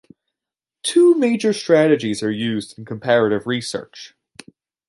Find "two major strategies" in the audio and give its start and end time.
0.81-2.23